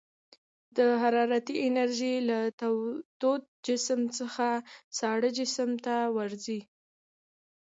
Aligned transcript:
د 0.77 0.79
حرارتي 1.01 1.55
انرژي 1.67 2.15
له 2.29 2.39
تود 3.21 3.43
جسم 3.67 4.01
څخه 4.17 4.47
ساړه 4.97 5.29
جسم 5.37 5.69
ته 5.85 5.95
ورځي. 6.17 6.59